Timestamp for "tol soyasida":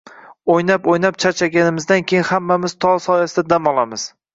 2.87-3.51